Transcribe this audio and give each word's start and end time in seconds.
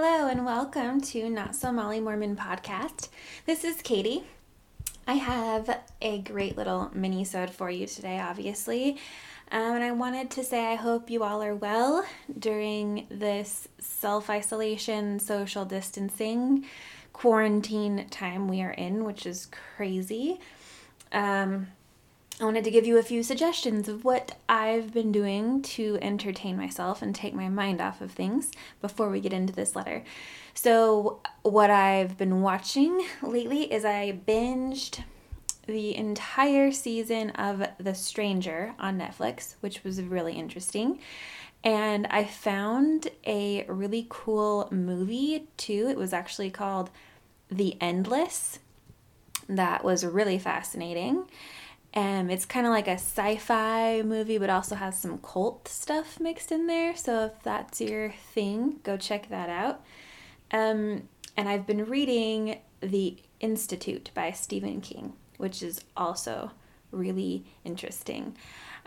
Hello, 0.00 0.28
and 0.28 0.46
welcome 0.46 1.00
to 1.00 1.28
Not 1.28 1.56
So 1.56 1.72
Molly 1.72 1.98
Mormon 1.98 2.36
podcast. 2.36 3.08
This 3.46 3.64
is 3.64 3.82
Katie. 3.82 4.22
I 5.08 5.14
have 5.14 5.80
a 6.00 6.20
great 6.20 6.56
little 6.56 6.88
mini 6.94 7.24
sode 7.24 7.50
for 7.50 7.68
you 7.68 7.88
today, 7.88 8.20
obviously. 8.20 8.90
Um, 9.50 9.74
and 9.74 9.82
I 9.82 9.90
wanted 9.90 10.30
to 10.30 10.44
say 10.44 10.66
I 10.66 10.76
hope 10.76 11.10
you 11.10 11.24
all 11.24 11.42
are 11.42 11.56
well 11.56 12.06
during 12.38 13.08
this 13.10 13.66
self 13.80 14.30
isolation, 14.30 15.18
social 15.18 15.64
distancing, 15.64 16.64
quarantine 17.12 18.06
time 18.08 18.46
we 18.46 18.62
are 18.62 18.70
in, 18.70 19.02
which 19.02 19.26
is 19.26 19.48
crazy. 19.76 20.38
Um, 21.10 21.66
I 22.40 22.44
wanted 22.44 22.62
to 22.64 22.70
give 22.70 22.86
you 22.86 22.98
a 22.98 23.02
few 23.02 23.24
suggestions 23.24 23.88
of 23.88 24.04
what 24.04 24.36
I've 24.48 24.94
been 24.94 25.10
doing 25.10 25.60
to 25.62 25.98
entertain 26.00 26.56
myself 26.56 27.02
and 27.02 27.12
take 27.12 27.34
my 27.34 27.48
mind 27.48 27.80
off 27.80 28.00
of 28.00 28.12
things 28.12 28.52
before 28.80 29.10
we 29.10 29.18
get 29.18 29.32
into 29.32 29.52
this 29.52 29.74
letter. 29.74 30.04
So, 30.54 31.20
what 31.42 31.68
I've 31.68 32.16
been 32.16 32.40
watching 32.40 33.04
lately 33.22 33.72
is 33.72 33.84
I 33.84 34.20
binged 34.24 35.02
the 35.66 35.96
entire 35.96 36.70
season 36.70 37.30
of 37.30 37.66
The 37.78 37.94
Stranger 37.94 38.72
on 38.78 38.98
Netflix, 38.98 39.56
which 39.58 39.82
was 39.82 40.00
really 40.00 40.34
interesting. 40.34 41.00
And 41.64 42.06
I 42.06 42.22
found 42.22 43.08
a 43.26 43.64
really 43.66 44.06
cool 44.08 44.68
movie 44.70 45.48
too. 45.56 45.88
It 45.88 45.96
was 45.96 46.12
actually 46.12 46.50
called 46.50 46.90
The 47.50 47.76
Endless. 47.80 48.60
That 49.48 49.82
was 49.82 50.06
really 50.06 50.38
fascinating. 50.38 51.26
Um, 51.98 52.30
it's 52.30 52.46
kind 52.46 52.64
of 52.64 52.70
like 52.70 52.86
a 52.86 52.92
sci-fi 52.92 54.02
movie, 54.02 54.38
but 54.38 54.50
also 54.50 54.76
has 54.76 54.96
some 54.96 55.18
cult 55.18 55.66
stuff 55.66 56.20
mixed 56.20 56.52
in 56.52 56.68
there. 56.68 56.94
So 56.94 57.24
if 57.24 57.42
that's 57.42 57.80
your 57.80 58.14
thing, 58.32 58.78
go 58.84 58.96
check 58.96 59.28
that 59.30 59.48
out. 59.50 59.80
Um, 60.52 61.08
and 61.36 61.48
I've 61.48 61.66
been 61.66 61.86
reading 61.86 62.60
The 62.80 63.16
Institute 63.40 64.12
by 64.14 64.30
Stephen 64.30 64.80
King, 64.80 65.14
which 65.38 65.60
is 65.60 65.80
also 65.96 66.52
really 66.92 67.44
interesting. 67.64 68.36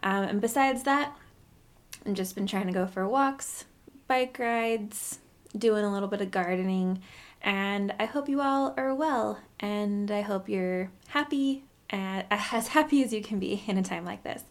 Um, 0.01 0.23
and 0.23 0.39
besides 0.39 0.83
that, 0.83 1.13
I've 2.05 2.13
just 2.13 2.33
been 2.33 2.47
trying 2.47 2.67
to 2.67 2.73
go 2.73 2.87
for 2.87 3.05
walks, 3.09 3.65
bike 4.07 4.39
rides, 4.39 5.19
doing 5.57 5.83
a 5.83 5.91
little 5.91 6.07
bit 6.07 6.21
of 6.21 6.31
gardening, 6.31 7.01
and 7.41 7.93
I 7.99 8.05
hope 8.05 8.29
you 8.29 8.39
all 8.39 8.73
are 8.77 8.95
well, 8.95 9.37
and 9.59 10.09
I 10.09 10.21
hope 10.21 10.47
you're 10.47 10.91
happy, 11.09 11.65
and 11.91 12.25
as 12.31 12.69
happy 12.69 13.03
as 13.03 13.13
you 13.13 13.21
can 13.21 13.39
be 13.39 13.63
in 13.67 13.77
a 13.77 13.83
time 13.83 14.05
like 14.05 14.23
this. 14.23 14.43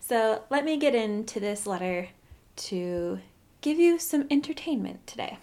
So, 0.00 0.42
let 0.50 0.64
me 0.64 0.76
get 0.76 0.94
into 0.94 1.40
this 1.40 1.66
letter 1.66 2.08
to 2.56 3.18
give 3.60 3.78
you 3.78 3.98
some 3.98 4.26
entertainment 4.30 5.06
today. 5.06 5.38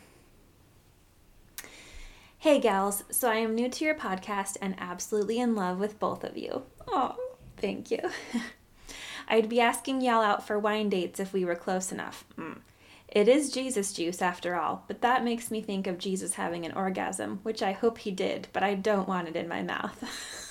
Hey, 2.39 2.59
gals. 2.59 3.03
So, 3.11 3.29
I 3.29 3.35
am 3.35 3.55
new 3.55 3.69
to 3.69 3.85
your 3.85 3.95
podcast 3.95 4.57
and 4.61 4.75
absolutely 4.77 5.39
in 5.39 5.55
love 5.55 5.79
with 5.79 5.99
both 5.99 6.23
of 6.23 6.37
you. 6.37 6.63
Oh, 6.87 7.15
thank 7.57 7.91
you. 7.91 7.99
I'd 9.27 9.49
be 9.49 9.59
asking 9.61 10.01
y'all 10.01 10.21
out 10.21 10.45
for 10.45 10.59
wine 10.59 10.89
dates 10.89 11.19
if 11.19 11.33
we 11.33 11.45
were 11.45 11.55
close 11.55 11.91
enough. 11.91 12.25
Mm. 12.37 12.59
It 13.07 13.27
is 13.27 13.51
Jesus 13.51 13.93
juice 13.93 14.21
after 14.21 14.55
all, 14.55 14.85
but 14.87 15.01
that 15.01 15.23
makes 15.23 15.51
me 15.51 15.61
think 15.61 15.85
of 15.85 15.99
Jesus 15.99 16.33
having 16.33 16.65
an 16.65 16.73
orgasm, 16.73 17.39
which 17.43 17.61
I 17.61 17.71
hope 17.71 17.99
he 17.99 18.11
did, 18.11 18.47
but 18.53 18.63
I 18.63 18.73
don't 18.73 19.07
want 19.07 19.27
it 19.27 19.35
in 19.35 19.47
my 19.47 19.61
mouth. 19.61 20.03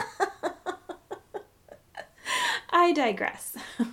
I 2.70 2.92
digress. 2.92 3.56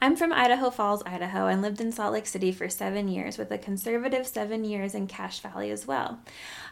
I'm 0.00 0.14
from 0.14 0.32
Idaho 0.32 0.70
Falls, 0.70 1.02
Idaho, 1.04 1.48
and 1.48 1.60
lived 1.60 1.80
in 1.80 1.90
Salt 1.90 2.12
Lake 2.12 2.26
City 2.26 2.52
for 2.52 2.68
seven 2.68 3.08
years, 3.08 3.36
with 3.36 3.50
a 3.50 3.58
conservative 3.58 4.28
seven 4.28 4.64
years 4.64 4.94
in 4.94 5.08
Cache 5.08 5.40
Valley 5.40 5.72
as 5.72 5.88
well. 5.88 6.20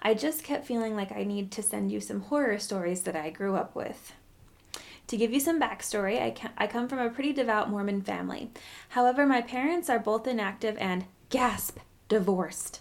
I 0.01 0.15
just 0.15 0.45
kept 0.45 0.65
feeling 0.65 0.95
like 0.95 1.11
I 1.11 1.25
need 1.25 1.51
to 1.53 1.63
send 1.63 1.91
you 1.91 2.01
some 2.01 2.21
horror 2.21 2.61
stories 2.61 3.03
that 3.03 3.17
I 3.17 3.31
grew 3.31 3.57
up 3.57 3.75
with. 3.75 4.13
To 5.09 5.17
give 5.17 5.33
you 5.33 5.41
some 5.41 5.61
backstory, 5.61 6.23
I, 6.23 6.31
ca- 6.31 6.53
I 6.57 6.69
come 6.69 6.87
from 6.89 7.01
a 7.01 7.11
pretty 7.11 7.33
devout 7.33 7.69
Mormon 7.69 8.03
family. 8.03 8.51
However, 8.91 9.27
my 9.27 9.43
parents 9.43 9.91
are 9.91 9.99
both 9.99 10.29
inactive 10.29 10.77
and, 10.79 11.07
gasp, 11.29 11.79
divorced. 12.09 12.81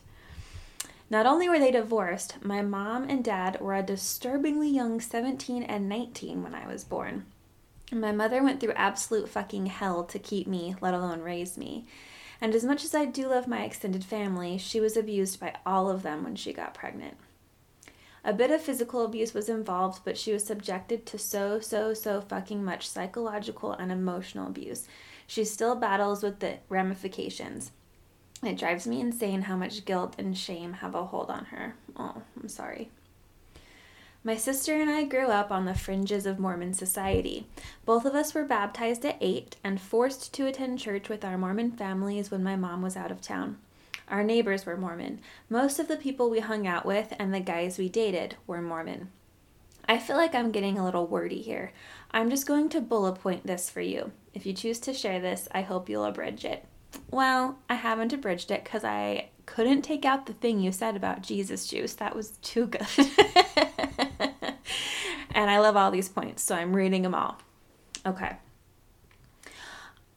Not 1.09 1.25
only 1.27 1.47
were 1.47 1.59
they 1.59 1.71
divorced, 1.71 2.43
my 2.43 2.61
mom 2.61 3.03
and 3.07 3.23
dad 3.23 3.61
were 3.61 3.75
a 3.75 3.83
disturbingly 3.83 4.69
young 4.69 4.99
17 4.99 5.61
and 5.63 5.87
19 5.87 6.41
when 6.41 6.55
I 6.55 6.67
was 6.67 6.83
born. 6.83 7.25
My 7.91 8.11
mother 8.11 8.41
went 8.41 8.59
through 8.59 8.73
absolute 8.73 9.29
fucking 9.29 9.67
hell 9.67 10.03
to 10.05 10.17
keep 10.17 10.47
me, 10.47 10.75
let 10.81 10.95
alone 10.95 11.21
raise 11.21 11.57
me. 11.57 11.85
And 12.41 12.55
as 12.55 12.65
much 12.65 12.83
as 12.83 12.95
I 12.95 13.05
do 13.05 13.27
love 13.27 13.47
my 13.47 13.63
extended 13.63 14.03
family, 14.03 14.57
she 14.57 14.79
was 14.79 14.97
abused 14.97 15.39
by 15.39 15.55
all 15.65 15.89
of 15.89 16.01
them 16.01 16.23
when 16.23 16.35
she 16.35 16.51
got 16.51 16.73
pregnant. 16.73 17.15
A 18.23 18.33
bit 18.33 18.49
of 18.49 18.61
physical 18.61 19.05
abuse 19.05 19.35
was 19.35 19.49
involved, 19.49 20.01
but 20.03 20.17
she 20.17 20.33
was 20.33 20.43
subjected 20.43 21.05
to 21.05 21.19
so, 21.19 21.59
so, 21.59 21.93
so 21.93 22.21
fucking 22.21 22.65
much 22.65 22.89
psychological 22.89 23.71
and 23.71 23.91
emotional 23.91 24.47
abuse. 24.47 24.87
She 25.27 25.45
still 25.45 25.75
battles 25.75 26.23
with 26.23 26.39
the 26.39 26.57
ramifications. 26.67 27.71
It 28.45 28.57
drives 28.57 28.85
me 28.87 29.01
insane 29.01 29.43
how 29.43 29.55
much 29.55 29.85
guilt 29.85 30.15
and 30.17 30.37
shame 30.37 30.73
have 30.73 30.95
a 30.95 31.05
hold 31.05 31.29
on 31.29 31.45
her. 31.45 31.75
Oh, 31.97 32.21
I'm 32.39 32.47
sorry. 32.47 32.89
My 34.23 34.35
sister 34.35 34.73
and 34.75 34.89
I 34.89 35.03
grew 35.03 35.27
up 35.27 35.51
on 35.51 35.65
the 35.65 35.75
fringes 35.75 36.25
of 36.25 36.39
Mormon 36.39 36.73
society. 36.73 37.45
Both 37.85 38.05
of 38.05 38.15
us 38.15 38.33
were 38.33 38.43
baptized 38.43 39.05
at 39.05 39.17
eight 39.21 39.57
and 39.63 39.79
forced 39.79 40.33
to 40.33 40.47
attend 40.47 40.79
church 40.79 41.09
with 41.09 41.23
our 41.23 41.37
Mormon 41.37 41.71
families 41.71 42.31
when 42.31 42.43
my 42.43 42.55
mom 42.55 42.81
was 42.81 42.97
out 42.97 43.11
of 43.11 43.21
town. 43.21 43.59
Our 44.07 44.23
neighbors 44.23 44.65
were 44.65 44.77
Mormon. 44.77 45.19
Most 45.49 45.77
of 45.77 45.87
the 45.87 45.95
people 45.95 46.29
we 46.29 46.39
hung 46.39 46.65
out 46.65 46.85
with 46.85 47.13
and 47.19 47.33
the 47.33 47.39
guys 47.39 47.77
we 47.77 47.87
dated 47.87 48.35
were 48.47 48.61
Mormon. 48.61 49.09
I 49.87 49.99
feel 49.99 50.15
like 50.15 50.33
I'm 50.33 50.51
getting 50.51 50.79
a 50.79 50.85
little 50.85 51.05
wordy 51.05 51.41
here. 51.41 51.71
I'm 52.09 52.31
just 52.31 52.47
going 52.47 52.69
to 52.69 52.81
bullet 52.81 53.21
point 53.21 53.45
this 53.45 53.69
for 53.69 53.81
you. 53.81 54.11
If 54.33 54.45
you 54.45 54.53
choose 54.53 54.79
to 54.81 54.93
share 54.93 55.19
this, 55.19 55.47
I 55.51 55.61
hope 55.61 55.87
you'll 55.87 56.05
abridge 56.05 56.45
it. 56.45 56.65
Well, 57.11 57.59
I 57.69 57.75
haven't 57.75 58.13
abridged 58.13 58.51
it 58.51 58.63
because 58.63 58.83
I 58.83 59.29
couldn't 59.45 59.83
take 59.83 60.05
out 60.05 60.25
the 60.25 60.33
thing 60.33 60.59
you 60.59 60.71
said 60.71 60.95
about 60.95 61.21
Jesus 61.21 61.67
juice. 61.67 61.93
That 61.93 62.15
was 62.15 62.31
too 62.41 62.67
good. 62.67 62.87
and 65.31 65.49
I 65.49 65.59
love 65.59 65.77
all 65.77 65.91
these 65.91 66.09
points, 66.09 66.43
so 66.43 66.55
I'm 66.55 66.75
reading 66.75 67.03
them 67.03 67.15
all. 67.15 67.39
Okay. 68.05 68.37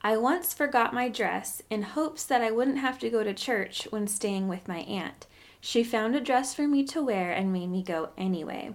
I 0.00 0.16
once 0.16 0.55
forgot 0.55 0.94
my 0.94 1.09
dress 1.09 1.61
in 1.69 1.83
hopes 1.83 2.25
that 2.25 2.41
I 2.41 2.50
wouldn't 2.50 2.78
have 2.78 2.99
to 3.00 3.10
go 3.10 3.25
to 3.25 3.34
church 3.34 3.89
when 3.91 4.06
staying 4.06 4.49
with 4.49 4.69
my 4.69 4.78
aunt. 4.78 5.27
She 5.60 5.83
found 5.83 6.15
a 6.15 6.21
dress 6.21 6.55
for 6.55 6.69
me 6.69 6.84
to 6.84 7.03
wear 7.03 7.33
and 7.33 7.53
made 7.53 7.69
me 7.69 7.83
go 7.83 8.10
anyway. 8.16 8.75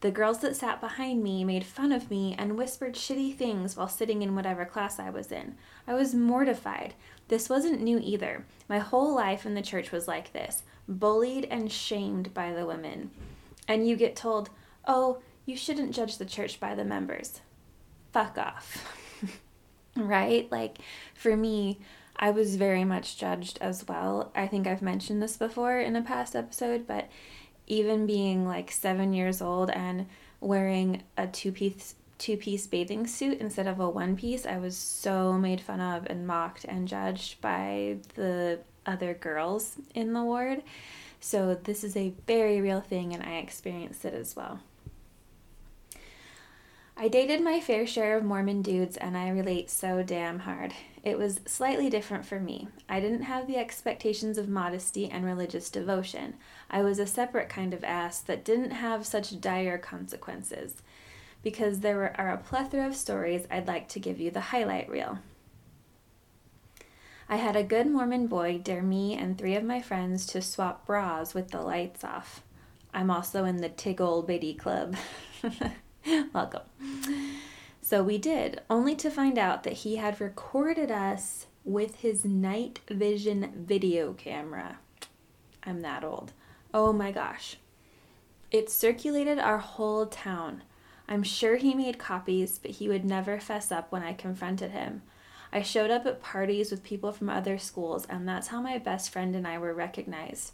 The 0.00 0.10
girls 0.12 0.38
that 0.40 0.56
sat 0.56 0.80
behind 0.80 1.24
me 1.24 1.42
made 1.42 1.64
fun 1.64 1.90
of 1.90 2.10
me 2.10 2.34
and 2.38 2.56
whispered 2.56 2.94
shitty 2.94 3.36
things 3.36 3.76
while 3.76 3.88
sitting 3.88 4.22
in 4.22 4.36
whatever 4.36 4.64
class 4.64 5.00
I 5.00 5.10
was 5.10 5.32
in. 5.32 5.56
I 5.88 5.94
was 5.94 6.14
mortified. 6.14 6.94
This 7.26 7.48
wasn't 7.48 7.82
new 7.82 7.98
either. 8.00 8.44
My 8.68 8.78
whole 8.78 9.14
life 9.14 9.44
in 9.44 9.54
the 9.54 9.62
church 9.62 9.90
was 9.90 10.06
like 10.06 10.32
this 10.32 10.62
bullied 10.88 11.46
and 11.50 11.70
shamed 11.70 12.32
by 12.32 12.52
the 12.52 12.64
women. 12.64 13.10
And 13.66 13.86
you 13.86 13.96
get 13.96 14.16
told, 14.16 14.50
oh, 14.86 15.18
you 15.44 15.56
shouldn't 15.56 15.94
judge 15.94 16.16
the 16.16 16.24
church 16.24 16.60
by 16.60 16.74
the 16.74 16.84
members. 16.84 17.40
Fuck 18.12 18.38
off. 18.38 18.94
right? 19.96 20.50
Like, 20.50 20.78
for 21.14 21.36
me, 21.36 21.80
I 22.16 22.30
was 22.30 22.56
very 22.56 22.84
much 22.84 23.18
judged 23.18 23.58
as 23.60 23.86
well. 23.86 24.32
I 24.34 24.46
think 24.46 24.66
I've 24.66 24.82
mentioned 24.82 25.22
this 25.22 25.36
before 25.36 25.78
in 25.78 25.96
a 25.96 26.02
past 26.02 26.34
episode, 26.34 26.86
but 26.86 27.08
even 27.68 28.06
being 28.06 28.46
like 28.46 28.70
seven 28.70 29.12
years 29.12 29.40
old 29.40 29.70
and 29.70 30.06
wearing 30.40 31.02
a 31.16 31.26
two 31.26 31.52
piece 31.52 31.94
two 32.18 32.36
piece 32.36 32.66
bathing 32.66 33.06
suit 33.06 33.38
instead 33.38 33.68
of 33.68 33.78
a 33.78 33.88
one 33.88 34.16
piece, 34.16 34.44
I 34.44 34.58
was 34.58 34.76
so 34.76 35.34
made 35.34 35.60
fun 35.60 35.80
of 35.80 36.06
and 36.06 36.26
mocked 36.26 36.64
and 36.64 36.88
judged 36.88 37.40
by 37.40 37.98
the 38.16 38.58
other 38.86 39.14
girls 39.14 39.76
in 39.94 40.12
the 40.12 40.22
ward. 40.22 40.62
So 41.20 41.54
this 41.54 41.84
is 41.84 41.96
a 41.96 42.12
very 42.26 42.60
real 42.60 42.80
thing 42.80 43.14
and 43.14 43.22
I 43.22 43.36
experienced 43.36 44.04
it 44.04 44.14
as 44.14 44.34
well. 44.34 44.60
I 47.00 47.06
dated 47.06 47.40
my 47.40 47.60
fair 47.60 47.86
share 47.86 48.16
of 48.16 48.24
Mormon 48.24 48.60
dudes 48.60 48.96
and 48.96 49.16
I 49.16 49.28
relate 49.28 49.70
so 49.70 50.02
damn 50.02 50.40
hard. 50.40 50.74
It 51.04 51.16
was 51.16 51.38
slightly 51.46 51.88
different 51.88 52.26
for 52.26 52.40
me. 52.40 52.66
I 52.88 52.98
didn't 52.98 53.22
have 53.22 53.46
the 53.46 53.56
expectations 53.56 54.36
of 54.36 54.48
modesty 54.48 55.08
and 55.08 55.24
religious 55.24 55.70
devotion. 55.70 56.34
I 56.68 56.82
was 56.82 56.98
a 56.98 57.06
separate 57.06 57.48
kind 57.48 57.72
of 57.72 57.84
ass 57.84 58.18
that 58.22 58.44
didn't 58.44 58.72
have 58.72 59.06
such 59.06 59.40
dire 59.40 59.78
consequences. 59.78 60.82
Because 61.44 61.80
there 61.80 62.20
are 62.20 62.30
a 62.30 62.36
plethora 62.36 62.88
of 62.88 62.96
stories, 62.96 63.46
I'd 63.48 63.68
like 63.68 63.88
to 63.90 64.00
give 64.00 64.18
you 64.18 64.32
the 64.32 64.40
highlight 64.40 64.90
reel. 64.90 65.20
I 67.28 67.36
had 67.36 67.54
a 67.54 67.62
good 67.62 67.86
Mormon 67.86 68.26
boy 68.26 68.58
dare 68.58 68.82
me 68.82 69.14
and 69.14 69.38
three 69.38 69.54
of 69.54 69.62
my 69.62 69.80
friends 69.80 70.26
to 70.26 70.42
swap 70.42 70.84
bras 70.84 71.32
with 71.32 71.52
the 71.52 71.62
lights 71.62 72.02
off. 72.02 72.42
I'm 72.92 73.08
also 73.08 73.44
in 73.44 73.58
the 73.58 73.68
Tig 73.68 74.00
Old 74.00 74.26
Biddy 74.26 74.54
Club. 74.54 74.96
Welcome. 76.32 76.62
So 77.82 78.02
we 78.02 78.18
did, 78.18 78.60
only 78.70 78.94
to 78.96 79.10
find 79.10 79.38
out 79.38 79.62
that 79.64 79.72
he 79.74 79.96
had 79.96 80.20
recorded 80.20 80.90
us 80.90 81.46
with 81.64 81.96
his 81.96 82.24
night 82.24 82.80
vision 82.88 83.52
video 83.66 84.14
camera. 84.14 84.78
I'm 85.62 85.80
that 85.82 86.04
old. 86.04 86.32
Oh 86.72 86.92
my 86.92 87.10
gosh. 87.10 87.56
It 88.50 88.70
circulated 88.70 89.38
our 89.38 89.58
whole 89.58 90.06
town. 90.06 90.62
I'm 91.08 91.22
sure 91.22 91.56
he 91.56 91.74
made 91.74 91.98
copies, 91.98 92.58
but 92.58 92.72
he 92.72 92.88
would 92.88 93.04
never 93.04 93.40
fess 93.40 93.70
up 93.70 93.92
when 93.92 94.02
I 94.02 94.12
confronted 94.12 94.70
him. 94.70 95.02
I 95.52 95.62
showed 95.62 95.90
up 95.90 96.06
at 96.06 96.22
parties 96.22 96.70
with 96.70 96.84
people 96.84 97.12
from 97.12 97.30
other 97.30 97.58
schools, 97.58 98.06
and 98.06 98.28
that's 98.28 98.48
how 98.48 98.60
my 98.60 98.78
best 98.78 99.10
friend 99.10 99.34
and 99.34 99.46
I 99.46 99.58
were 99.58 99.74
recognized. 99.74 100.52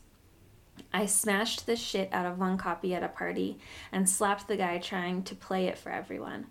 I 0.93 1.07
smashed 1.07 1.67
the 1.67 1.77
shit 1.77 2.09
out 2.13 2.27
of 2.27 2.39
one 2.39 2.57
copy 2.57 2.95
at 2.95 3.03
a 3.03 3.09
party 3.09 3.59
and 3.91 4.09
slapped 4.09 4.49
the 4.49 4.57
guy 4.57 4.79
trying 4.79 5.23
to 5.25 5.35
play 5.35 5.67
it 5.67 5.79
for 5.79 5.91
everyone. 5.91 6.47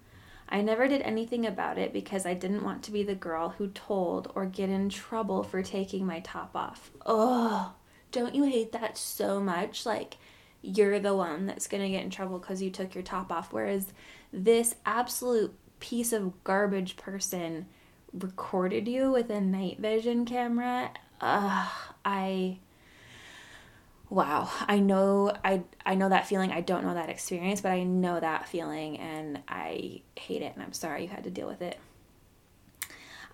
I 0.49 0.61
never 0.61 0.87
did 0.87 1.01
anything 1.01 1.45
about 1.45 1.77
it 1.77 1.93
because 1.93 2.25
I 2.25 2.33
didn't 2.33 2.63
want 2.63 2.83
to 2.83 2.91
be 2.91 3.03
the 3.03 3.15
girl 3.15 3.49
who 3.49 3.67
told 3.69 4.31
or 4.35 4.45
get 4.45 4.69
in 4.69 4.89
trouble 4.89 5.43
for 5.43 5.63
taking 5.63 6.05
my 6.05 6.19
top 6.19 6.51
off. 6.55 6.91
Oh, 7.05 7.73
don't 8.11 8.35
you 8.35 8.43
hate 8.43 8.71
that 8.73 8.97
so 8.97 9.39
much? 9.39 9.85
Like, 9.85 10.17
you're 10.61 10.99
the 10.99 11.15
one 11.15 11.45
that's 11.45 11.67
to 11.67 11.89
get 11.89 12.03
in 12.03 12.09
trouble 12.09 12.39
because 12.39 12.61
you 12.61 12.69
took 12.69 12.93
your 12.93 13.03
top 13.03 13.31
off. 13.31 13.51
Whereas 13.51 13.93
this 14.31 14.75
absolute 14.85 15.53
piece 15.79 16.13
of 16.13 16.43
garbage 16.43 16.97
person 16.97 17.65
recorded 18.13 18.87
you 18.87 19.11
with 19.11 19.29
a 19.29 19.41
night 19.41 19.79
vision 19.79 20.25
camera. 20.25 20.91
Ugh, 21.19 21.71
I 22.05 22.59
wow. 24.13 24.47
I 24.67 24.79
know 24.79 25.35
i 25.43 25.63
i 25.85 25.95
know 25.95 26.09
that 26.09 26.27
feeling. 26.27 26.51
I 26.51 26.61
don't 26.61 26.85
know 26.85 26.93
that 26.93 27.09
experience 27.09 27.61
but 27.61 27.71
i 27.71 27.83
know 27.83 28.19
that 28.19 28.47
feeling 28.47 28.99
and 28.99 29.41
i 29.47 30.01
hate 30.15 30.43
it 30.43 30.53
and 30.53 30.63
i'm 30.63 30.73
sorry 30.73 31.03
you 31.03 31.07
had 31.09 31.23
to 31.23 31.31
deal 31.31 31.47
with 31.47 31.61
it. 31.61 31.79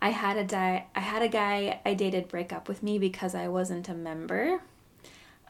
I 0.02 0.10
had 0.10 0.38
a 0.38 0.46
di- 0.46 0.86
i 0.96 1.00
had 1.00 1.22
a 1.22 1.28
guy 1.28 1.82
i 1.86 1.94
dated 1.94 2.30
break 2.30 2.54
up 2.54 2.70
with 2.70 2.82
me 2.82 2.98
because 2.98 3.36
i 3.36 3.48
wasn't 3.50 3.90
a 3.90 3.94
member. 3.94 4.62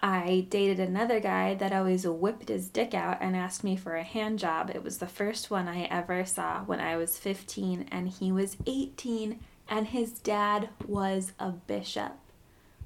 I 0.02 0.48
dated 0.50 0.80
another 0.80 1.20
guy 1.20 1.56
that 1.56 1.74
always 1.74 2.08
whipped 2.08 2.48
his 2.48 2.70
dick 2.70 2.94
out 2.94 3.18
and 3.22 3.36
asked 3.36 3.66
me 3.66 3.76
for 3.76 3.98
a 3.98 4.04
hand 4.04 4.40
job. 4.40 4.72
It 4.74 4.82
was 4.82 4.98
the 4.98 5.08
first 5.08 5.52
one 5.52 5.68
i 5.68 5.84
ever 5.84 6.26
saw 6.26 6.64
when 6.64 6.80
i 6.80 6.98
was 6.98 7.20
15 7.20 7.88
and 7.92 8.10
he 8.10 8.32
was 8.32 8.58
18 8.66 9.40
and 9.68 9.88
his 9.88 10.14
dad 10.14 10.70
was 10.88 11.34
a 11.38 11.52
bishop. 11.52 12.14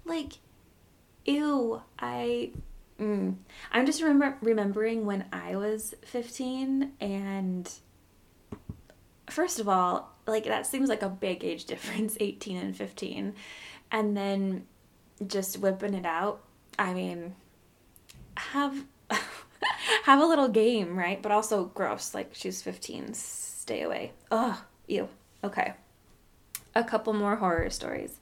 Like 0.04 0.34
ew, 1.26 1.82
I 2.00 2.52
mm. 3.00 3.36
I'm 3.72 3.86
just 3.86 4.02
remember 4.02 4.38
remembering 4.42 5.06
when 5.06 5.26
I 5.32 5.56
was 5.56 5.94
15 6.04 6.94
and 7.00 7.72
first 9.30 9.60
of 9.60 9.68
all, 9.68 10.14
like 10.28 10.46
that 10.46 10.66
seems 10.66 10.90
like 10.90 11.02
a 11.02 11.10
big 11.10 11.44
age 11.44 11.66
difference, 11.66 12.18
18 12.20 12.58
and 12.58 12.76
15. 12.76 13.34
And 13.92 14.18
then 14.18 14.66
just 15.26 15.60
whipping 15.60 15.94
it 15.94 16.06
out. 16.06 16.42
I 16.80 16.94
mean, 16.94 17.36
have 18.36 18.86
have 20.04 20.20
a 20.22 20.26
little 20.26 20.48
game, 20.48 20.98
right? 20.98 21.22
But 21.22 21.32
also 21.32 21.66
gross. 21.66 22.14
Like 22.14 22.32
she's 22.34 22.62
15. 22.62 23.14
Stay 23.14 23.84
away. 23.84 24.12
Ugh, 24.32 24.58
ew. 24.88 25.10
Okay. 25.44 25.74
A 26.76 26.84
couple 26.84 27.14
more 27.14 27.36
horror 27.36 27.70
stories. 27.70 28.18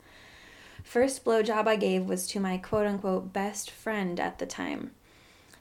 First 0.91 1.23
blowjob 1.23 1.69
I 1.69 1.77
gave 1.77 2.03
was 2.03 2.27
to 2.27 2.41
my 2.41 2.57
quote 2.57 2.85
unquote 2.85 3.31
best 3.31 3.71
friend 3.71 4.19
at 4.19 4.39
the 4.39 4.45
time. 4.45 4.91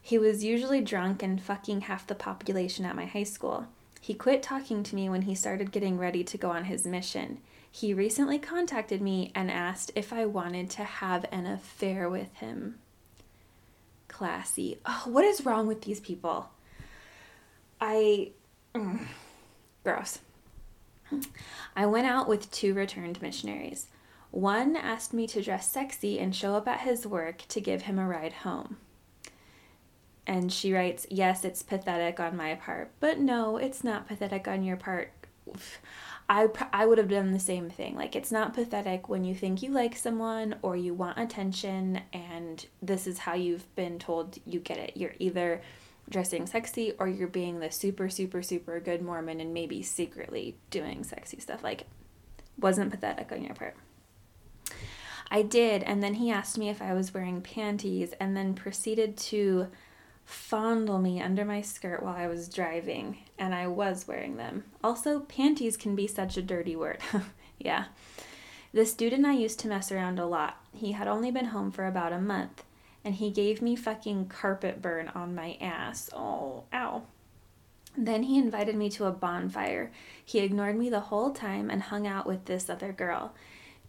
He 0.02 0.18
was 0.18 0.42
usually 0.42 0.80
drunk 0.80 1.22
and 1.22 1.40
fucking 1.40 1.82
half 1.82 2.04
the 2.04 2.16
population 2.16 2.84
at 2.84 2.96
my 2.96 3.04
high 3.04 3.22
school. 3.22 3.68
He 4.00 4.12
quit 4.12 4.42
talking 4.42 4.82
to 4.82 4.96
me 4.96 5.08
when 5.08 5.22
he 5.22 5.36
started 5.36 5.70
getting 5.70 5.98
ready 5.98 6.24
to 6.24 6.36
go 6.36 6.50
on 6.50 6.64
his 6.64 6.84
mission. 6.84 7.38
He 7.70 7.94
recently 7.94 8.40
contacted 8.40 9.00
me 9.00 9.30
and 9.32 9.52
asked 9.52 9.92
if 9.94 10.12
I 10.12 10.26
wanted 10.26 10.68
to 10.70 10.82
have 10.82 11.24
an 11.30 11.46
affair 11.46 12.10
with 12.10 12.34
him. 12.38 12.80
Classy. 14.08 14.80
Oh, 14.84 15.04
what 15.04 15.24
is 15.24 15.46
wrong 15.46 15.68
with 15.68 15.82
these 15.82 16.00
people? 16.00 16.50
I. 17.80 18.32
Mm, 18.74 19.06
gross. 19.84 20.18
I 21.76 21.86
went 21.86 22.08
out 22.08 22.26
with 22.26 22.50
two 22.50 22.74
returned 22.74 23.22
missionaries. 23.22 23.86
One 24.30 24.76
asked 24.76 25.12
me 25.12 25.26
to 25.28 25.42
dress 25.42 25.70
sexy 25.70 26.18
and 26.18 26.34
show 26.34 26.54
up 26.54 26.68
at 26.68 26.80
his 26.80 27.06
work 27.06 27.44
to 27.48 27.60
give 27.60 27.82
him 27.82 27.98
a 27.98 28.06
ride 28.06 28.32
home. 28.32 28.76
And 30.26 30.52
she 30.52 30.72
writes, 30.72 31.06
Yes, 31.10 31.44
it's 31.44 31.62
pathetic 31.62 32.20
on 32.20 32.36
my 32.36 32.54
part, 32.54 32.92
but 33.00 33.18
no, 33.18 33.56
it's 33.56 33.82
not 33.82 34.06
pathetic 34.06 34.46
on 34.46 34.62
your 34.62 34.76
part. 34.76 35.12
I, 36.28 36.46
I 36.72 36.86
would 36.86 36.98
have 36.98 37.08
done 37.08 37.32
the 37.32 37.40
same 37.40 37.68
thing. 37.68 37.96
Like, 37.96 38.14
it's 38.14 38.30
not 38.30 38.54
pathetic 38.54 39.08
when 39.08 39.24
you 39.24 39.34
think 39.34 39.62
you 39.62 39.70
like 39.70 39.96
someone 39.96 40.54
or 40.62 40.76
you 40.76 40.94
want 40.94 41.18
attention, 41.18 42.02
and 42.12 42.64
this 42.80 43.08
is 43.08 43.18
how 43.18 43.34
you've 43.34 43.74
been 43.74 43.98
told 43.98 44.38
you 44.46 44.60
get 44.60 44.78
it. 44.78 44.96
You're 44.96 45.14
either 45.18 45.60
dressing 46.08 46.46
sexy 46.46 46.92
or 47.00 47.08
you're 47.08 47.26
being 47.26 47.58
the 47.58 47.72
super, 47.72 48.08
super, 48.08 48.42
super 48.42 48.78
good 48.78 49.02
Mormon 49.02 49.40
and 49.40 49.52
maybe 49.52 49.82
secretly 49.82 50.56
doing 50.70 51.02
sexy 51.02 51.40
stuff. 51.40 51.64
Like, 51.64 51.86
wasn't 52.60 52.92
pathetic 52.92 53.32
on 53.32 53.42
your 53.42 53.54
part. 53.54 53.74
I 55.30 55.42
did, 55.42 55.82
and 55.84 56.02
then 56.02 56.14
he 56.14 56.30
asked 56.30 56.58
me 56.58 56.68
if 56.68 56.82
I 56.82 56.92
was 56.92 57.14
wearing 57.14 57.40
panties 57.40 58.12
and 58.18 58.36
then 58.36 58.54
proceeded 58.54 59.16
to 59.16 59.68
fondle 60.24 60.98
me 60.98 61.20
under 61.20 61.44
my 61.44 61.60
skirt 61.60 62.02
while 62.02 62.16
I 62.16 62.26
was 62.26 62.48
driving, 62.48 63.18
and 63.38 63.54
I 63.54 63.66
was 63.66 64.08
wearing 64.08 64.36
them. 64.36 64.64
Also, 64.82 65.20
panties 65.20 65.76
can 65.76 65.94
be 65.94 66.06
such 66.06 66.36
a 66.36 66.42
dirty 66.42 66.74
word. 66.74 66.98
yeah. 67.58 67.86
This 68.72 68.92
dude 68.92 69.12
and 69.12 69.26
I 69.26 69.32
used 69.32 69.58
to 69.60 69.68
mess 69.68 69.90
around 69.90 70.18
a 70.18 70.26
lot. 70.26 70.56
He 70.72 70.92
had 70.92 71.08
only 71.08 71.30
been 71.30 71.46
home 71.46 71.70
for 71.70 71.86
about 71.86 72.12
a 72.12 72.20
month, 72.20 72.64
and 73.04 73.16
he 73.16 73.30
gave 73.30 73.60
me 73.60 73.74
fucking 73.76 74.26
carpet 74.26 74.82
burn 74.82 75.08
on 75.08 75.34
my 75.34 75.56
ass. 75.60 76.10
Oh, 76.12 76.64
ow. 76.72 77.02
Then 77.96 78.24
he 78.24 78.38
invited 78.38 78.76
me 78.76 78.88
to 78.90 79.06
a 79.06 79.12
bonfire. 79.12 79.90
He 80.24 80.38
ignored 80.38 80.76
me 80.76 80.88
the 80.88 81.00
whole 81.00 81.32
time 81.32 81.70
and 81.70 81.82
hung 81.82 82.06
out 82.06 82.26
with 82.26 82.44
this 82.44 82.70
other 82.70 82.92
girl. 82.92 83.34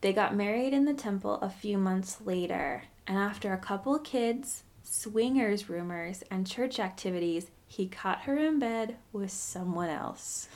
They 0.02 0.14
got 0.14 0.36
married 0.36 0.74
in 0.74 0.86
the 0.86 0.94
temple 0.94 1.36
a 1.36 1.50
few 1.50 1.78
months 1.78 2.18
later, 2.26 2.84
and 3.06 3.18
after 3.18 3.54
a 3.54 3.58
couple 3.58 3.98
kids, 4.00 4.64
swingers 4.84 5.70
rumors, 5.70 6.24
and 6.32 6.48
church 6.48 6.80
activities, 6.80 7.52
he 7.68 7.88
caught 7.88 8.24
her 8.24 8.38
in 8.38 8.60
bed 8.60 8.98
with 9.14 9.32
someone 9.32 9.90
else. 9.90 10.50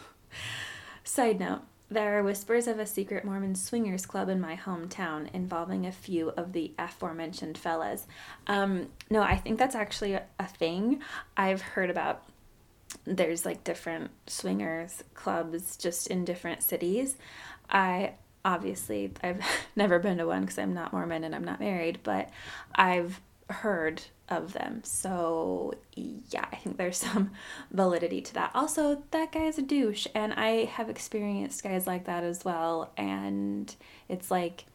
Side 1.03 1.39
note 1.39 1.61
there 1.89 2.17
are 2.17 2.23
whispers 2.23 2.67
of 2.67 2.79
a 2.79 2.85
secret 2.85 3.23
Mormon 3.23 3.53
swingers 3.53 4.07
club 4.07 4.27
in 4.27 4.41
my 4.41 4.55
hometown 4.55 5.31
involving 5.33 5.85
a 5.85 5.91
few 5.91 6.29
of 6.29 6.51
the 6.51 6.73
aforementioned 6.79 7.57
fellas. 7.57 8.07
Um, 8.47 8.87
no, 9.11 9.21
I 9.21 9.37
think 9.37 9.59
that's 9.59 9.75
actually 9.75 10.13
a 10.13 10.47
thing 10.47 11.01
I've 11.37 11.61
heard 11.61 11.91
about. 11.91 12.23
There's 13.05 13.45
like 13.45 13.63
different 13.63 14.09
swingers 14.25 15.03
clubs 15.13 15.77
just 15.77 16.07
in 16.07 16.25
different 16.25 16.63
cities. 16.63 17.17
I 17.69 18.13
obviously 18.45 19.11
I've 19.21 19.41
never 19.75 19.99
been 19.99 20.19
to 20.19 20.27
one 20.27 20.41
because 20.41 20.57
I'm 20.57 20.73
not 20.73 20.93
Mormon 20.93 21.25
and 21.25 21.35
I'm 21.35 21.43
not 21.43 21.59
married, 21.59 21.99
but 22.03 22.29
I've 22.73 23.19
heard 23.49 24.03
of 24.29 24.53
them. 24.53 24.81
So 24.83 25.73
yeah, 25.95 26.45
I 26.51 26.55
think 26.57 26.77
there's 26.77 26.97
some 27.11 27.31
validity 27.71 28.21
to 28.21 28.33
that. 28.35 28.51
Also, 28.55 29.03
that 29.11 29.31
guy 29.31 29.45
is 29.45 29.57
a 29.57 29.63
douche 29.63 30.07
and 30.15 30.33
I 30.33 30.65
have 30.65 30.89
experienced 30.89 31.63
guys 31.63 31.85
like 31.85 32.05
that 32.05 32.23
as 32.23 32.45
well 32.45 32.91
and 32.95 33.75
it's 34.07 34.31
like 34.31 34.65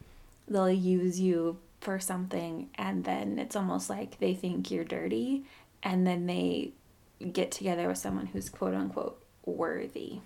they'll 0.47 0.69
use 0.69 1.19
you 1.19 1.57
for 1.79 1.99
something 1.99 2.69
and 2.75 3.05
then 3.05 3.39
it's 3.39 3.55
almost 3.55 3.89
like 3.89 4.19
they 4.19 4.35
think 4.35 4.69
you're 4.69 4.83
dirty 4.83 5.45
and 5.81 6.05
then 6.05 6.27
they 6.27 6.73
get 7.31 7.51
together 7.51 7.87
with 7.87 7.97
someone 7.97 8.27
who's 8.27 8.49
quote 8.49 8.75
unquote 8.75 9.21
worthy. 9.45 10.19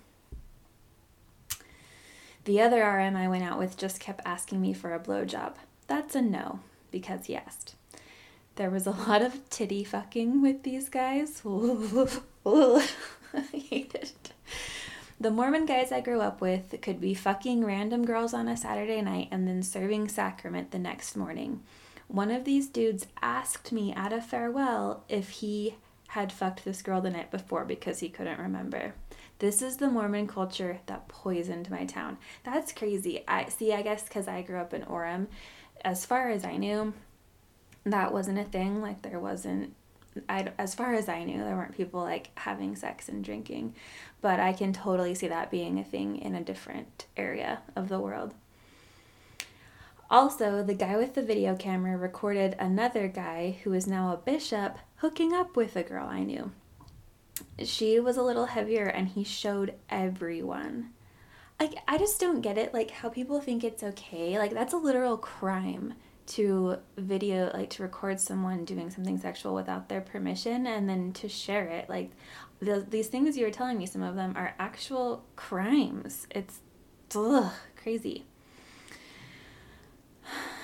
The 2.46 2.62
other 2.62 2.84
RM 2.84 3.16
I 3.16 3.28
went 3.28 3.44
out 3.44 3.58
with 3.58 3.75
just 3.75 4.00
kept 4.00 4.22
asking 4.24 4.62
me 4.62 4.72
for 4.72 4.94
a 4.94 5.00
blowjob. 5.00 5.54
That's 5.88 6.16
a 6.16 6.22
no, 6.22 6.60
because 6.92 7.25
he 7.25 7.36
asked. 7.36 7.75
There 8.56 8.70
was 8.70 8.86
a 8.86 8.92
lot 9.08 9.22
of 9.22 9.50
titty 9.50 9.84
fucking 9.84 10.42
with 10.42 10.64
these 10.64 10.88
guys. 10.88 11.42
I 11.46 13.42
hate 13.52 13.96
it. 13.96 14.32
The 15.20 15.32
Mormon 15.32 15.66
guys 15.66 15.92
I 15.92 16.02
grew 16.02 16.22
up 16.22 16.40
with 16.40 16.80
could 16.82 17.02
be 17.02 17.16
fucking 17.16 17.66
random 17.66 18.06
girls 18.06 18.34
on 18.34 18.48
a 18.48 18.56
Saturday 18.56 19.02
night 19.02 19.30
and 19.32 19.48
then 19.48 19.64
serving 19.64 20.08
sacrament 20.10 20.70
the 20.70 20.78
next 20.78 21.16
morning. 21.16 21.64
One 22.08 22.30
of 22.30 22.44
these 22.44 22.68
dudes 22.68 23.08
asked 23.22 23.72
me 23.72 23.92
at 23.94 24.14
a 24.14 24.22
farewell 24.22 25.04
if 25.10 25.30
he 25.30 25.75
had 26.10 26.32
fucked 26.32 26.64
this 26.64 26.84
girl 26.84 27.02
the 27.02 27.10
night 27.10 27.32
before 27.32 27.66
because 27.66 28.00
he 28.00 28.10
couldn't 28.10 28.40
remember. 28.40 28.94
This 29.39 29.62
is 29.62 29.77
the 29.77 29.89
Mormon 29.89 30.27
culture 30.27 30.80
that 30.86 31.10
poisoned 31.10 31.70
my 31.70 31.86
town. 31.86 32.18
That's 32.44 32.72
crazy. 32.72 33.24
I 33.27 33.50
see, 33.50 33.74
I 33.74 33.82
guess 33.82 34.04
because 34.04 34.30
I 34.30 34.42
grew 34.42 34.58
up 34.58 34.74
in 34.74 34.84
Orem, 34.84 35.27
as 35.84 36.06
far 36.06 36.30
as 36.30 36.46
I 36.46 36.56
knew, 36.56 36.94
that 37.86 38.13
wasn't 38.13 38.39
a 38.39 38.46
thing. 38.46 38.82
Like, 38.82 39.01
there 39.01 39.20
wasn't, 39.20 39.75
I, 40.30 40.51
as 40.58 40.74
far 40.74 40.94
as 40.94 41.10
I 41.10 41.25
knew, 41.25 41.44
there 41.44 41.58
weren't 41.58 41.75
people 41.75 42.01
like 42.01 42.30
having 42.39 42.77
sex 42.77 43.10
and 43.10 43.25
drinking. 43.25 43.75
But 44.22 44.39
I 44.39 44.54
can 44.54 44.72
totally 44.72 45.13
see 45.13 45.27
that 45.27 45.51
being 45.51 45.80
a 45.80 45.84
thing 45.84 46.18
in 46.18 46.34
a 46.34 46.44
different 46.44 47.06
area 47.18 47.60
of 47.75 47.89
the 47.89 48.00
world. 48.00 48.34
Also, 50.10 50.63
the 50.63 50.74
guy 50.74 50.96
with 50.96 51.13
the 51.13 51.22
video 51.22 51.58
camera 51.58 51.98
recorded 51.98 52.56
another 52.58 53.10
guy 53.10 53.58
who 53.63 53.74
is 53.74 53.86
now 53.86 54.13
a 54.13 54.18
bishop 54.18 54.77
hooking 54.98 55.34
up 55.34 55.58
with 55.58 55.75
a 55.75 55.84
girl 55.84 56.08
I 56.08 56.24
knew. 56.24 56.51
She 57.64 58.00
was 58.00 58.18
a 58.18 58.24
little 58.24 58.48
heavier 58.48 58.86
and 58.86 59.08
he 59.08 59.24
showed 59.24 59.76
everyone. 59.90 60.92
Like, 61.60 61.76
I 61.88 61.98
just 61.98 62.20
don't 62.20 62.42
get 62.42 62.58
it. 62.58 62.74
Like, 62.74 62.92
how 62.92 63.10
people 63.10 63.40
think 63.40 63.64
it's 63.64 63.84
okay. 63.84 64.38
Like, 64.38 64.54
that's 64.54 64.74
a 64.74 64.78
literal 64.78 65.18
crime 65.18 65.94
to 66.28 66.78
video, 66.98 67.52
like, 67.54 67.70
to 67.72 67.84
record 67.84 68.20
someone 68.20 68.66
doing 68.66 68.90
something 68.90 69.18
sexual 69.18 69.56
without 69.56 69.88
their 69.88 70.02
permission 70.02 70.68
and 70.68 70.90
then 70.90 71.14
to 71.14 71.30
share 71.30 71.68
it. 71.68 71.88
Like, 71.88 72.12
the, 72.60 72.86
these 72.90 73.08
things 73.08 73.38
you 73.38 73.46
were 73.46 73.52
telling 73.52 73.78
me, 73.78 73.86
some 73.86 74.02
of 74.02 74.16
them 74.16 74.34
are 74.36 74.54
actual 74.60 75.24
crimes. 75.36 76.28
It's 76.32 76.60
ugh, 77.16 77.54
crazy. 77.78 78.26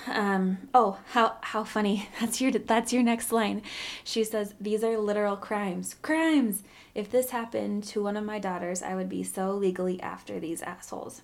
Um, 0.06 0.68
oh, 0.74 0.98
how 1.10 1.36
how 1.40 1.64
funny. 1.64 2.08
That's 2.20 2.40
your 2.40 2.50
that's 2.52 2.92
your 2.92 3.02
next 3.02 3.32
line. 3.32 3.62
She 4.04 4.24
says, 4.24 4.54
"These 4.60 4.82
are 4.82 4.98
literal 4.98 5.36
crimes. 5.36 5.96
Crimes. 6.02 6.62
If 6.94 7.10
this 7.10 7.30
happened 7.30 7.84
to 7.84 8.02
one 8.02 8.16
of 8.16 8.24
my 8.24 8.38
daughters, 8.38 8.82
I 8.82 8.94
would 8.94 9.08
be 9.08 9.22
so 9.22 9.52
legally 9.52 10.00
after 10.00 10.40
these 10.40 10.62
assholes." 10.62 11.22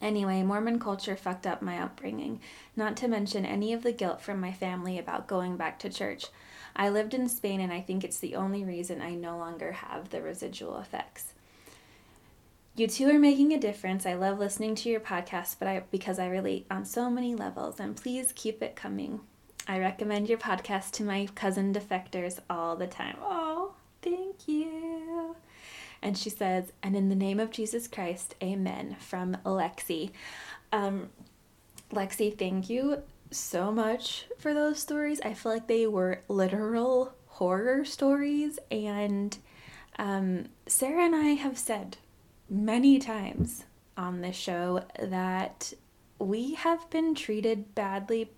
Anyway, 0.00 0.42
Mormon 0.42 0.78
culture 0.78 1.16
fucked 1.16 1.46
up 1.46 1.62
my 1.62 1.82
upbringing, 1.82 2.40
not 2.76 2.96
to 2.98 3.08
mention 3.08 3.46
any 3.46 3.72
of 3.72 3.82
the 3.82 3.92
guilt 3.92 4.20
from 4.20 4.40
my 4.40 4.52
family 4.52 4.98
about 4.98 5.26
going 5.26 5.56
back 5.56 5.78
to 5.78 5.88
church. 5.88 6.26
I 6.74 6.90
lived 6.90 7.14
in 7.14 7.28
Spain 7.28 7.60
and 7.60 7.72
I 7.72 7.80
think 7.80 8.04
it's 8.04 8.18
the 8.18 8.36
only 8.36 8.62
reason 8.62 9.00
I 9.00 9.14
no 9.14 9.38
longer 9.38 9.72
have 9.72 10.10
the 10.10 10.20
residual 10.20 10.76
effects. 10.78 11.32
You 12.78 12.86
two 12.86 13.08
are 13.08 13.18
making 13.18 13.54
a 13.54 13.58
difference. 13.58 14.04
I 14.04 14.16
love 14.16 14.38
listening 14.38 14.74
to 14.74 14.90
your 14.90 15.00
podcast, 15.00 15.56
but 15.58 15.66
I 15.66 15.84
because 15.90 16.18
I 16.18 16.26
relate 16.26 16.66
on 16.70 16.84
so 16.84 17.08
many 17.08 17.34
levels 17.34 17.80
and 17.80 17.96
please 17.96 18.34
keep 18.36 18.62
it 18.62 18.76
coming. 18.76 19.20
I 19.66 19.78
recommend 19.78 20.28
your 20.28 20.36
podcast 20.36 20.90
to 20.92 21.02
my 21.02 21.26
cousin 21.34 21.72
defectors 21.72 22.38
all 22.50 22.76
the 22.76 22.86
time. 22.86 23.16
Oh, 23.22 23.72
thank 24.02 24.46
you. 24.46 25.36
And 26.02 26.18
she 26.18 26.28
says, 26.28 26.70
and 26.82 26.94
in 26.94 27.08
the 27.08 27.14
name 27.14 27.40
of 27.40 27.50
Jesus 27.50 27.88
Christ, 27.88 28.34
amen, 28.42 28.96
from 29.00 29.38
Lexi. 29.46 30.10
Um, 30.70 31.08
Lexi, 31.94 32.38
thank 32.38 32.68
you 32.68 33.02
so 33.30 33.72
much 33.72 34.26
for 34.36 34.52
those 34.52 34.78
stories. 34.78 35.22
I 35.22 35.32
feel 35.32 35.52
like 35.52 35.66
they 35.66 35.86
were 35.86 36.20
literal 36.28 37.14
horror 37.24 37.86
stories. 37.86 38.58
And 38.70 39.34
um, 39.98 40.44
Sarah 40.66 41.06
and 41.06 41.16
I 41.16 41.28
have 41.30 41.56
said 41.56 41.96
many 42.48 42.98
times 42.98 43.64
on 43.96 44.20
this 44.20 44.36
show 44.36 44.84
that 45.00 45.72
we 46.18 46.54
have 46.54 46.88
been 46.90 47.14
treated 47.14 47.74
badly 47.74 48.30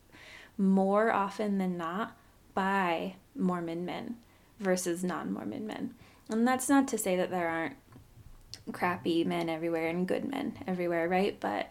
more 0.57 1.13
often 1.13 1.59
than 1.59 1.77
not 1.77 2.17
by 2.55 3.15
Mormon 3.35 3.85
men 3.85 4.17
versus 4.59 5.05
non 5.05 5.33
Mormon 5.33 5.67
men. 5.67 5.95
And 6.29 6.47
that's 6.47 6.69
not 6.69 6.89
to 6.89 6.99
say 6.99 7.17
that 7.17 7.31
there 7.31 7.49
aren't 7.49 7.77
crappy 8.73 9.25
men 9.25 9.49
everywhere 9.49 9.89
and 9.89 10.07
good 10.07 10.29
men 10.29 10.59
everywhere, 10.67 11.09
right? 11.09 11.39
But 11.39 11.71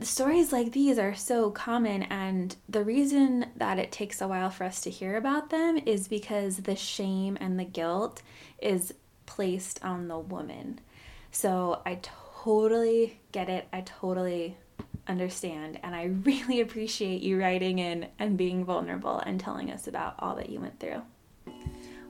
stories 0.00 0.52
like 0.52 0.72
these 0.72 0.98
are 0.98 1.14
so 1.14 1.50
common, 1.50 2.02
and 2.04 2.54
the 2.68 2.84
reason 2.84 3.46
that 3.56 3.78
it 3.78 3.92
takes 3.92 4.20
a 4.20 4.28
while 4.28 4.50
for 4.50 4.64
us 4.64 4.80
to 4.82 4.90
hear 4.90 5.16
about 5.16 5.50
them 5.50 5.78
is 5.86 6.08
because 6.08 6.58
the 6.58 6.76
shame 6.76 7.38
and 7.40 7.58
the 7.58 7.64
guilt 7.64 8.22
is 8.60 8.92
placed 9.26 9.82
on 9.84 10.08
the 10.08 10.18
woman. 10.18 10.80
So 11.30 11.80
I 11.86 11.98
totally 12.02 13.20
get 13.32 13.48
it. 13.48 13.68
I 13.72 13.82
totally 13.82 14.56
understand. 15.06 15.78
And 15.82 15.94
I 15.94 16.04
really 16.24 16.60
appreciate 16.60 17.22
you 17.22 17.38
writing 17.38 17.78
in 17.78 18.06
and 18.18 18.36
being 18.36 18.64
vulnerable 18.64 19.18
and 19.18 19.38
telling 19.38 19.70
us 19.70 19.86
about 19.86 20.14
all 20.18 20.36
that 20.36 20.50
you 20.50 20.60
went 20.60 20.80
through. 20.80 21.02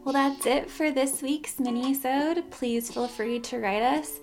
Well, 0.04 0.14
that's 0.14 0.46
it 0.46 0.70
for 0.70 0.90
this 0.90 1.20
week's 1.20 1.60
mini-sode. 1.60 2.50
Please 2.50 2.90
feel 2.90 3.06
free 3.06 3.38
to 3.40 3.58
write 3.58 3.82
us, 3.82 4.18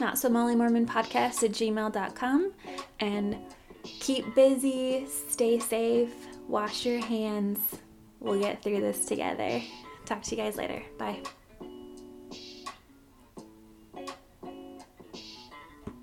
not 0.00 0.18
so 0.18 0.28
Molly 0.28 0.56
Mormon 0.56 0.86
podcast 0.86 1.44
at 1.44 1.52
gmail.com. 1.52 2.52
And 2.98 3.36
keep 3.84 4.34
busy, 4.34 5.06
stay 5.06 5.60
safe, 5.60 6.12
wash 6.48 6.84
your 6.84 6.98
hands. 6.98 7.60
We'll 8.18 8.40
get 8.40 8.62
through 8.62 8.80
this 8.80 9.06
together. 9.06 9.62
Talk 10.04 10.22
to 10.22 10.36
you 10.36 10.42
guys 10.42 10.56
later. 10.56 10.82
Bye. 10.98 11.22